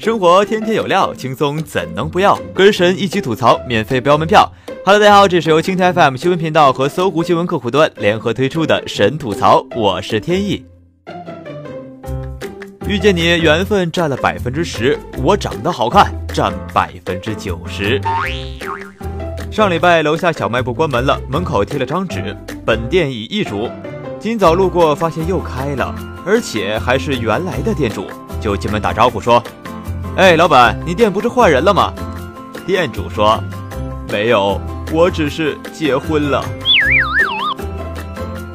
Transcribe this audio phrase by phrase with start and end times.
[0.00, 2.34] 生活天天有料，轻松怎能不要？
[2.54, 4.50] 跟神一起吐槽，免费不要门票。
[4.82, 10.64] Hello，大家好，这是由蜻蜓 FM 新闻频道和搜狐新闻客户端联合推出的神吐槽，我是天意。
[12.88, 18.00] 遇见你，缘分占了百分之十，我长得好看占百分之九十。
[19.52, 23.68] 上礼拜楼下小卖部关门了，门口贴了张纸，本店已易主。
[24.18, 25.94] 今早路过，发现又开了，
[26.24, 28.06] 而且还是原来的店主，
[28.40, 29.42] 就进门打招呼说。
[30.20, 31.94] 哎，老板，你店不是换人了吗？
[32.66, 33.42] 店主说
[34.12, 34.60] ：“没有，
[34.92, 36.44] 我只是结婚了。”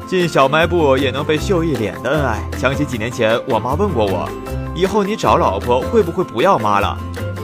[0.06, 4.28] 进小卖部也能被秀一脸的恩爱，想起几年前我妈问过我
[4.76, 6.96] ：“以后你找老婆会不会不要妈了？”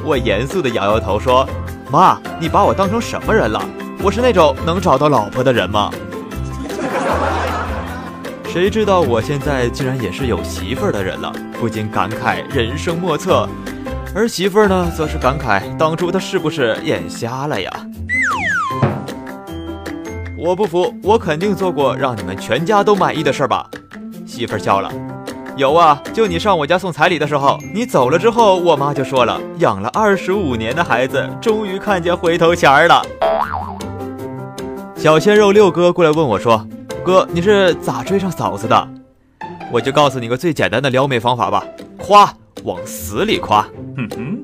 [0.07, 1.45] 我严肃的摇摇头说
[1.91, 3.61] ：“妈，你把我当成什么人了？
[4.05, 5.91] 我是那种能找到老婆的人吗？”
[8.49, 13.49] 谁知道我现在竟然也是有媳妇儿的人了，不禁感慨人生莫测。
[14.15, 17.71] 儿媳妇儿呢，则是感慨当初她是不是眼瞎了呀？
[20.37, 23.69] 我不服，我肯定做过让你们全家都满意的事儿吧？
[24.27, 24.93] 媳妇儿笑了，
[25.57, 33.03] 有啊，就你上我家送彩礼的时候，你走了之后，我妈就说了，养了二十五年的孩子，终于看见回头钱儿了。
[34.95, 36.67] 小鲜肉六哥过来问我说
[37.03, 38.89] ：“哥，你是咋追上嫂子的？”
[39.73, 41.65] 我就告诉你个最简单的撩妹方法吧，
[41.99, 42.31] 夸。
[42.65, 43.63] 往死里夸，
[43.97, 44.39] 哼哼。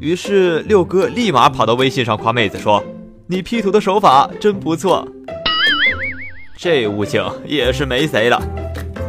[0.00, 2.82] 于是六哥立马跑到微信上夸妹子说
[3.28, 5.06] ：“你 P 图的手法真不错。”
[6.56, 8.40] 这悟性也是没谁了。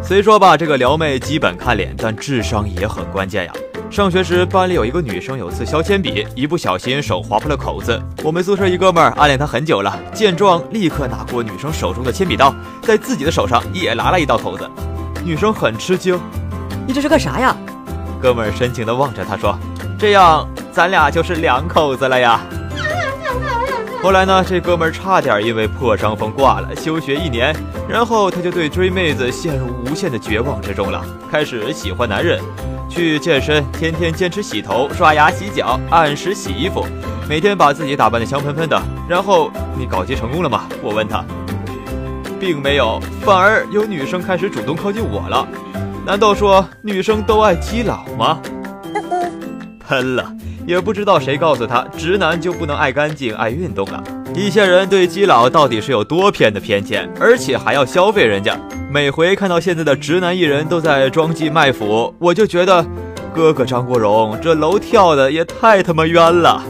[0.03, 3.53] 虽说吧，这个撩妹基本看脸，但智商也很关键呀。
[3.89, 8.01] 上学时班里有一个女生，有次削铅笔，一不小心手划破了口子。
[8.23, 14.69] 我们宿舍一哥们儿暗恋她很久了，见状立刻拿过女生手中的铅笔刀，在自己的手上也拉了一道口子。
[15.23, 16.19] 女生很吃惊
[16.87, 17.55] ：“你这是干啥呀？”
[18.21, 19.57] 哥们儿深情地望着他说
[19.97, 22.39] ：“这样咱俩就是两口子了呀。”
[24.03, 27.55] 后来呢，这哥们儿差点因为破伤风挂了，休学一年。
[27.89, 32.39] 然后他就对追妹子陷入无限的绝望之中了，开始喜欢男人，
[32.87, 36.85] 去健身，天天坚持洗头、刷牙、洗脚，按时洗衣服，
[37.27, 38.81] 每天把自己打扮得香喷喷的。
[39.09, 40.63] 然后你搞基成功了吗？
[40.81, 41.23] 我问他，
[42.39, 45.47] 并没有，反而有女生开始主动靠近我了。
[46.05, 48.41] 难道说女生都爱基佬吗？
[49.87, 50.33] 喷了，
[50.65, 54.03] 也不知道谁告诉他，直男就不能爱干净、爱运动了。
[54.33, 58.57] 一些人对基佬到底是有多偏的偏见，而且还要消费人家。
[58.89, 62.85] 每回看到现在的直男艺人都在装妓卖腐，我就觉得，
[63.33, 66.63] 哥哥张国荣这楼跳的也太他妈冤了。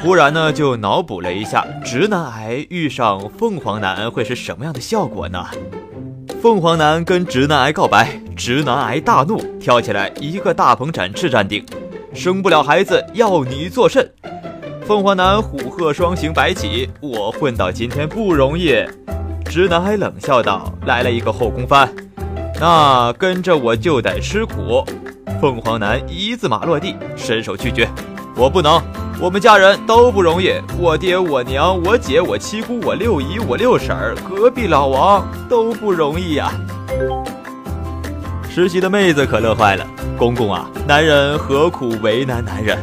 [0.00, 5.44] 忽然呢，就脑补了一下，直男癌遇上凤凰男会是什么样的效果呢？
[6.40, 11.66] 凤凰男跟直男癌告白，直男癌大怒，跳起来一个大鹏展翅站定，
[12.14, 14.08] 生不了孩子要你做甚？
[14.86, 18.74] 凤凰男虎鹤双形摆起，我混到今天不容易。
[19.44, 21.92] 直男癌冷笑道：“来了一个后空翻，
[22.60, 24.84] 那跟着我就得吃苦。”
[25.40, 27.88] 凤凰男一字马落地，伸手拒绝，
[28.36, 28.80] 我不能。
[29.20, 36.52] 我们家人都不容易，我爹、我娘、我姐、我七姑、我六姨、我六婶儿、隔壁老王都不容易呀。
[38.48, 39.84] 实习的妹子可乐坏了，
[40.16, 42.78] 公公啊，男人何苦为难男人？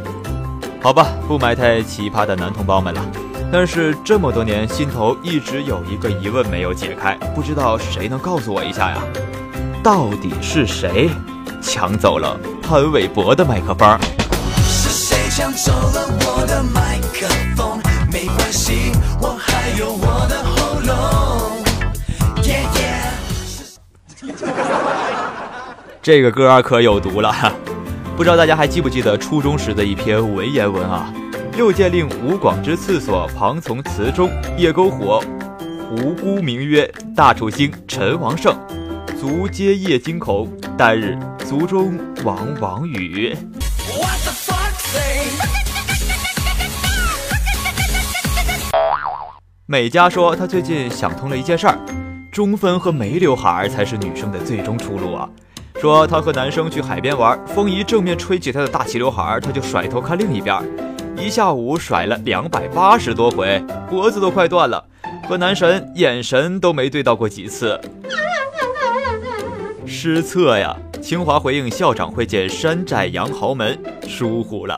[0.81, 3.01] 好吧，不埋汰奇葩的男同胞们了。
[3.49, 8.97] 但是这么多年，心头一直有一个疑问没有解开，不知道谁能告诉我一下呀？
[9.81, 11.09] 到底是谁
[11.61, 13.97] 抢走了潘玮柏的麦克风？
[15.37, 17.77] 抢走了我的麦克风，
[18.09, 21.61] 没关系，我还有我的喉咙。
[26.01, 27.35] 这个歌可有毒了，
[28.15, 31.13] 不知道大家还记不记得初中时的一篇文言文啊？
[31.57, 35.21] 又见令吴广之次所旁从祠中夜篝火，
[35.89, 38.57] 胡姑名曰大楚兴陈王胜，
[39.19, 43.35] 卒皆夜惊恐，旦日族中王王语。
[49.67, 51.77] 美嘉说，她最近想通了一件事儿，
[52.31, 55.27] 中分和没刘海儿才是女生的最终出路啊。
[55.81, 60.61] 说她和男生去海边玩，风一正面吹起她的大齐刘海儿，她就甩头看另一边，
[61.17, 63.59] 一下午甩了两百八十多回，
[63.89, 64.85] 脖子都快断了，
[65.27, 67.81] 和男神眼神都没对到过几次，
[69.87, 70.77] 失策呀。
[71.05, 74.75] 清华回应校长会见山寨洋豪门，疏忽了。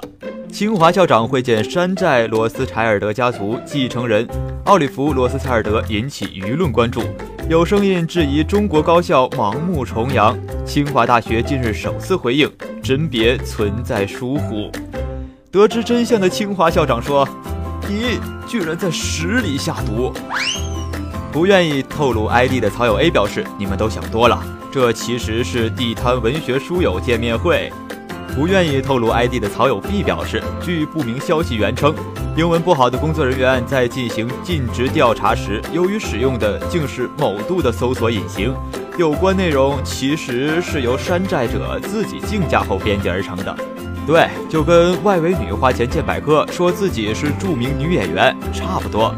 [0.52, 4.28] 清华校长会见山寨罗斯柴尔德家族继承人
[4.66, 7.02] 奥利弗·罗斯柴尔德，引起舆论关注。
[7.50, 10.38] 有声音质疑中国高校盲目崇洋。
[10.66, 12.52] 清华大学近日首次回应，
[12.84, 14.70] 甄别存在疏忽。
[15.50, 17.26] 得知真相的清华校长说
[17.88, 20.12] ：“你居然在屎里下毒！”
[21.32, 24.44] 不愿意透露 ID 的草友 A 表示：“你们都想多了，
[24.78, 27.74] 这其实是地摊文学书友见面会。”
[28.36, 31.96] 不愿意透露 ID 的草友 B 表示：“据不明消息源称，
[32.36, 38.54] 英文不好的工作人员在进行尽职调查时，由于使用的竟是某度的搜索引擎，
[39.00, 43.58] 有关内容其实是由山寨者自己竞价后编辑而成的。
[44.06, 49.12] 对，就跟外围女花钱建百科，说自己是著名女演员差不多。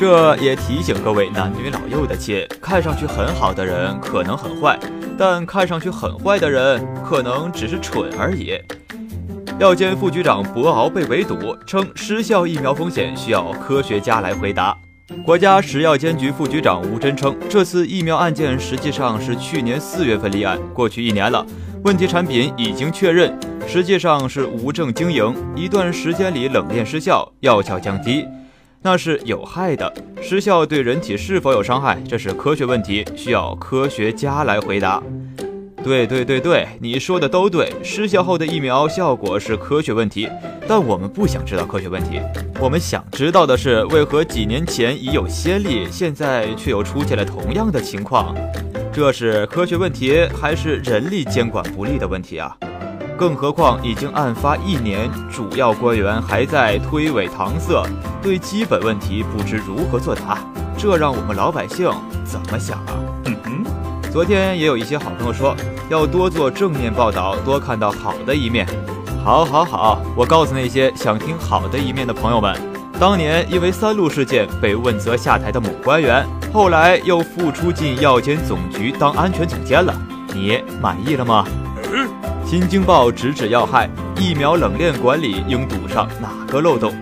[0.00, 4.80] 这也提醒各位男女老幼的亲，看上去很好的人可能很坏。”
[5.18, 8.58] 但看上去很坏的人，可能只是蠢而已。
[9.58, 14.74] 药监副局长博鳌被围堵，称失效疫苗风险需要科学家来回答。
[15.22, 21.44] 国家食药监局副局长吴真称，这次疫苗案件实际上是去年四月份立案，过去一年了，
[21.84, 23.38] 问题产品已经确认，
[23.68, 28.26] 实际上是无证经营，一段时间里冷链失效，药效降低。
[28.82, 29.92] 那是有害的，
[30.22, 35.02] 失效对人体是否有伤害，这是科学问题，需要科学家来回答。
[35.82, 40.28] 对对对对，你说的都对，失效后的疫苗效果是科学问题，
[40.66, 42.20] 但我们不想知道科学问题，
[42.58, 48.34] 我们想知道的是，为何几年前已有先例，现在却又出现了同样的情况？
[48.92, 52.56] 这是科学问题，还是人力监管不力的问题啊？
[53.20, 57.84] 更何况已经案发一年，主要官员还在推诿搪塞，
[58.22, 60.38] 对基本问题不知如何作答，
[60.78, 61.90] 这让我们老百姓
[62.24, 62.96] 怎么想啊？
[63.26, 65.54] 嗯哼，昨天也有一些好朋友说，
[65.90, 68.66] 要多做正面报道，多看到好的一面。
[69.22, 72.56] 好，好，好，我告诉那些想听好的一面的朋友们，
[72.98, 79.94] 当年因为三鹿事件被问责下台的某官员，后来又复出进药监总局当安全总监了，
[80.32, 81.44] 你满意了吗？
[82.50, 83.88] 新京报直指要害，
[84.18, 86.92] 疫苗冷链管理应堵上哪个漏洞？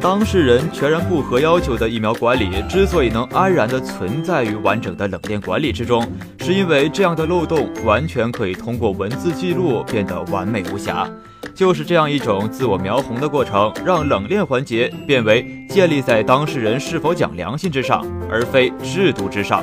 [0.00, 6.04] 当事人全然不合要求的疫苗管理之所以能安然地存在于完整的冷链管理之中，
[6.40, 11.08] 是因为这样的漏洞完全可以通过文字记录变得完美无瑕。
[11.54, 19.62] 就是这样一种自我描红的过程，让冷链环节变为建立在当事人是否讲良心之上，而非制度之上。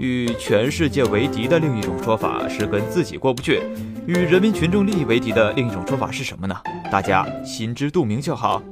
[0.00, 3.60] 与全世界为敌的另一种说法是跟自己过不去。
[4.06, 6.56] 与人民群众利益为敌的另一种说法是什么呢？
[6.90, 8.62] 大家心知肚明就好。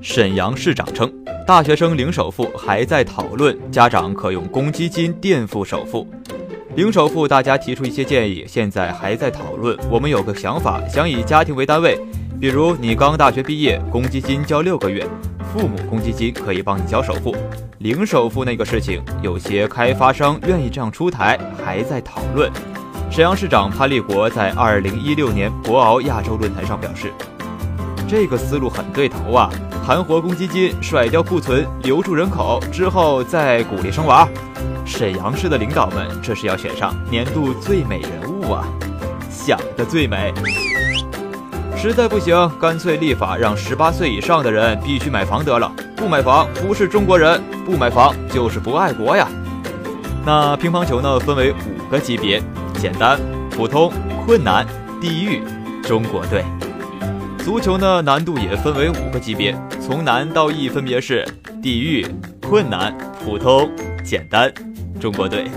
[0.00, 1.12] 沈阳市长称，
[1.44, 6.06] 大学生零首付还在讨论，家长可用公积金垫付首付。
[6.76, 9.76] 零首付，大家提出一些建议，现在还在讨论。
[9.90, 11.98] 我们有个想法，想以家庭为单位，
[12.40, 15.04] 比如你刚大学毕业，公积金交六个月，
[15.52, 17.34] 父母公积金可以帮你交首付。
[17.78, 22.50] 零首付那个事情，有些开发商愿意这样出台，还在讨论。
[23.10, 27.12] 沈阳市长潘立国在二零一六年博鳌亚洲论坛上表示
[28.08, 29.50] ：“这个思路很对头啊，
[29.84, 34.26] 盘活公积金，甩掉库存，留住人口，之后再鼓励生娃。
[34.86, 38.66] 沈阳市的领导们，这是要选上年度最美人物啊！
[39.30, 40.32] 想得最美。
[41.76, 49.28] 实在不行，干脆立法让十八岁以上的人必须买房得了，不买房不是中国人，不买房就是不爱国呀。
[50.24, 52.42] 那乒乓球呢，分为五个级别。”
[52.78, 53.18] 简单、
[53.50, 53.90] 普通、
[54.26, 54.66] 困难、
[55.00, 55.40] 地狱，
[55.82, 56.44] 中国队。
[57.38, 61.26] 足球呢，难度也分为五个级别，从难到易分别是
[61.62, 62.06] 地狱、
[62.46, 63.70] 困难、普通、
[64.04, 64.52] 简单，
[65.00, 65.50] 中国队。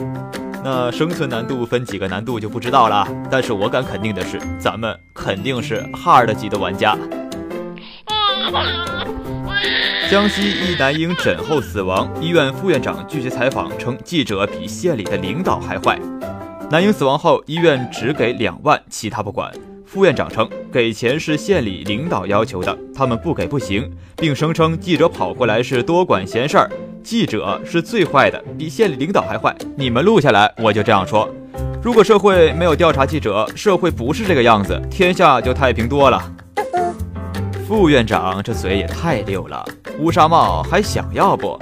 [0.64, 6.98] 那生存难度分几个难度就不知道了，但是我敢肯定的是，咱们肯定是 hard 级的玩家。
[10.12, 16.00] 江西一男婴诊后死亡，医院副院长拒绝采访，称记者比县里的领导还坏。
[16.72, 19.52] 男婴死亡后，医院只给两万，其他不管。
[19.86, 26.70] 副院长称，给钱是县里领导要求的，他们不给不行，并声称记者跑过来是多管闲事儿，
[27.10, 29.52] 记者是最坏的，比县里领导还坏。
[29.76, 31.28] 你们录下来，我就这样说。
[31.82, 36.22] 如果社会没有调查记者，社会不是这个样子，天下就太平多了。
[37.68, 39.66] 副院长这嘴也太溜了，
[39.98, 41.60] 乌纱帽还想要不？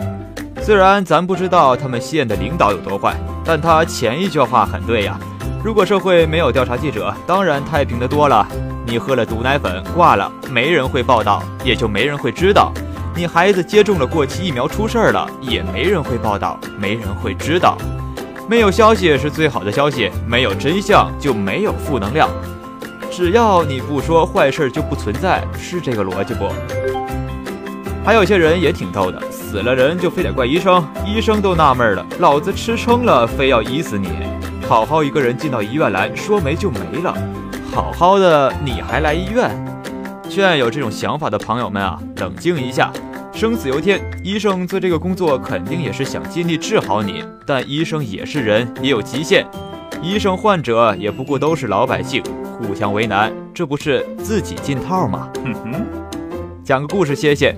[0.62, 5.18] 虽然咱不知道他们县的领导有多坏，但他前一句话很对呀。
[5.64, 8.46] 如果社会没有调查记者，当然太平的多了。
[8.86, 12.74] 你喝了毒奶粉挂了，没人会报道，也就没人会知道。
[13.18, 17.76] 你孩子接种了过期疫苗出事儿了，也没人会报道，没人会知道。
[18.48, 22.30] 没有消息是最好的消息，没有真相就没有负能量。
[23.10, 26.48] 只要你不说坏事就不存在，是这个逻辑不？
[28.06, 34.10] 还有些人也挺逗的，死了人就非得怪医生，医生都纳闷了，老子吃撑了，非要医死你？
[34.68, 37.12] 好好一个人进到医院来说没就没了，
[37.74, 39.50] 好好的你还来医院？
[40.38, 42.94] 劝有这种想法的朋友们啊，冷静一下，
[43.34, 49.48] 生死由天，医生做这个工作肯定也是想尽力治好你，但医生也是人，也有极限，
[50.00, 52.22] 医生患者也不过都是老百姓，
[52.62, 55.28] 互相为难，这不是自己进套吗？
[55.44, 55.74] 哼哼，
[56.64, 57.56] 讲个故事歇歇。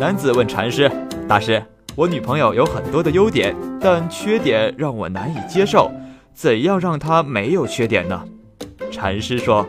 [0.00, 0.90] 男子问禅师
[1.28, 1.62] ：“大师，
[1.94, 5.92] 我女朋友有很多的优点，但缺点让我难以接受，
[6.34, 8.20] 怎样让她没有缺点呢？”
[8.90, 9.64] 禅师说：“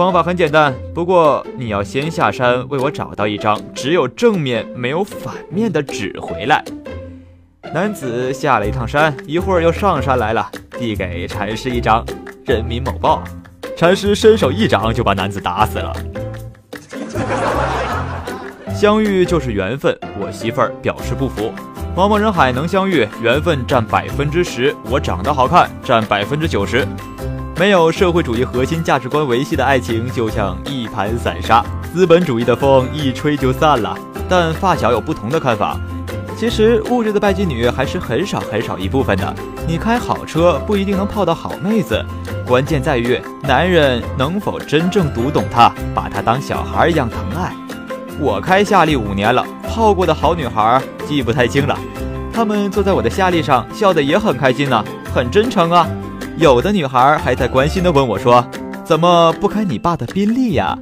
[0.00, 6.64] 方法很简单，不过你要先下山为我找到一张只有正面没有反面的纸回来。”
[7.74, 12.02] 男子下了一趟山，一会儿又上山来了，递给禅师一张
[12.46, 13.22] 《人民某报》，
[13.76, 15.94] 禅师伸手一掌就把男子打死了。
[18.74, 21.52] 相遇就是缘分，我媳妇儿表示不服。
[21.94, 26.88] 茫茫人海能相遇，缘分占百分之十，我长得好看占百分之九十。
[27.60, 31.62] 没有社会主义核心价值观维系的爱情，就像一盘散沙，
[31.92, 33.94] 资本主义的风一吹就散了。
[34.30, 35.78] 但发小有不同的看法。
[36.38, 39.34] 其实物质的拜金女还是很少很少一部分的。
[39.68, 42.02] 你开好车不一定能泡到好妹子，
[42.46, 47.54] 关键在于男人能否真正读懂她，把她当小孩一样疼爱。
[48.18, 51.78] 我开夏利五年了，泡过的好女孩记不太清了。
[52.32, 54.82] 她们坐在我的夏利上，笑得也很开心呢，
[55.14, 55.86] 很真诚啊。
[56.36, 58.44] 有的女孩还在关心地问我说
[58.82, 60.76] ：“怎么不开你爸的宾利呀？”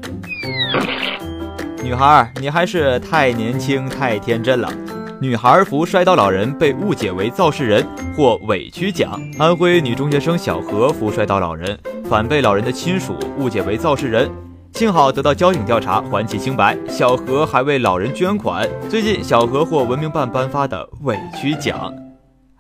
[1.83, 4.73] 女孩，你还是太年轻太天真了。
[5.21, 7.85] 女孩扶摔倒老人被误解为肇事人
[8.17, 9.21] 或委屈奖。
[9.37, 11.77] 安徽女中学生小何扶摔倒老人，
[12.09, 14.31] 反被老人的亲属误解为肇事人。
[14.75, 16.77] 幸好得到交警调查，还其清白。
[16.89, 18.69] 小何还为老人捐款。
[18.89, 21.93] 最近，小何获文明办颁发的委屈奖。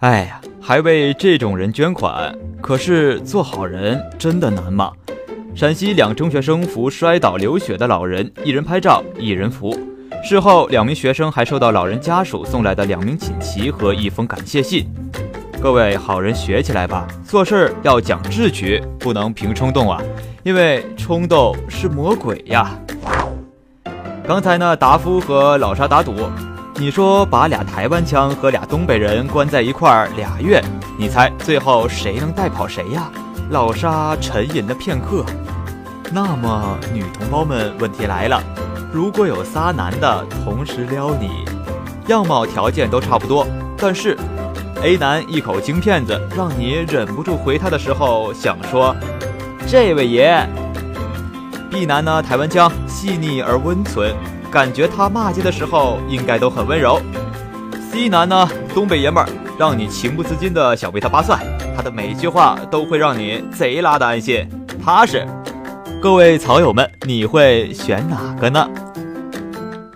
[0.00, 4.92] 哎呀，还为这种人捐款，可是做好人真的难吗？
[5.56, 9.76] 陕西两中学生扶摔倒流血的老人，一人拍照，一人扶。
[10.22, 14.86] 事后，两名学生还收到老人家属送来的两名锦旗和一封感谢信。
[15.60, 20.00] 各位好人学起来吧，做事要讲智取，不能凭冲动啊。
[20.44, 22.78] 因为冲动是魔鬼呀！
[24.24, 26.14] 刚才呢，达夫和老沙打赌，
[26.80, 30.62] 你说把俩台湾腔和俩东北人关在一块儿俩月，
[30.96, 33.10] 你猜最后谁能带跑谁呀？
[33.50, 35.24] 老沙沉吟了片刻，
[36.12, 38.40] 那么女同胞们，问题来了，
[38.92, 41.44] 如果有仨男的同时撩你，
[42.06, 43.44] 样貌条件都差不多，
[43.76, 44.16] 但是
[44.80, 48.94] A 男一口京片子，让你忍不住回他的时候想说。
[49.66, 50.48] 这位爷
[51.70, 52.22] ，B 男呢？
[52.22, 54.14] 台湾腔细腻而温存，
[54.50, 57.00] 感觉他骂街的时候应该都很温柔。
[57.90, 58.48] C 男呢？
[58.74, 59.28] 东北爷们儿，
[59.58, 61.38] 让你情不自禁的想为他扒蒜，
[61.76, 64.48] 他的每一句话都会让你贼拉的安心
[64.84, 65.26] 踏实。
[66.00, 68.68] 各位草友们，你会选哪个呢？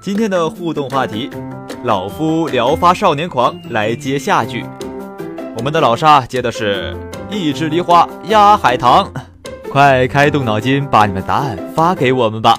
[0.00, 1.30] 今天的互动话题：
[1.84, 4.64] 老夫聊发少年狂，来接下句。
[5.56, 6.96] 我们的老沙接的是
[7.30, 9.08] 一枝梨花压海棠。
[9.70, 12.58] 快开动脑筋，把你们答案发给我们吧！